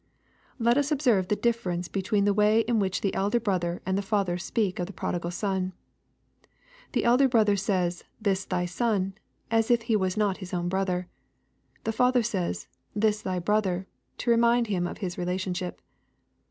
[0.57, 4.01] Let us observe the diJSerence between the way in which the elder brother and the
[4.01, 5.73] father speak of the prodigal son.
[6.93, 9.13] The elder brother says," this thy son,"
[9.51, 11.07] as if he was not his own brother.
[11.83, 13.85] The father says," this thy brother,"
[14.17, 15.79] to remind him of his relation ship.